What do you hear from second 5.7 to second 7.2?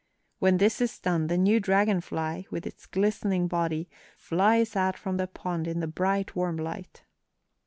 the bright, warm light."